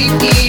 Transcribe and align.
Baby 0.00 0.39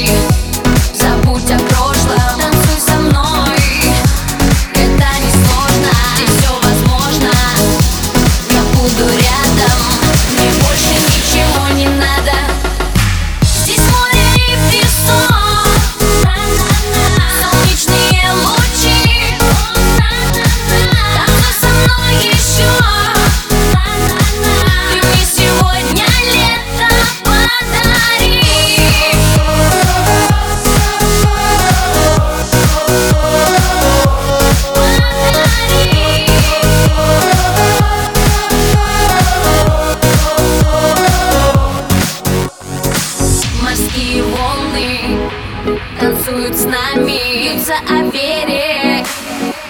берег 48.21 49.07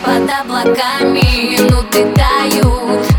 под 0.04 0.30
облаками 0.30 1.22
Минуты 1.52 2.06
тают, 2.14 3.11